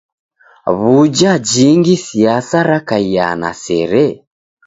[0.79, 4.05] W'uja jingi siasa rakaiaa na sere?